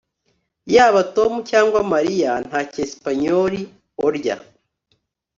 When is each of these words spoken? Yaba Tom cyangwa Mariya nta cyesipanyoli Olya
Yaba 0.75 1.01
Tom 1.15 1.33
cyangwa 1.49 1.79
Mariya 1.93 2.31
nta 2.47 2.59
cyesipanyoli 2.71 3.61
Olya 4.05 4.35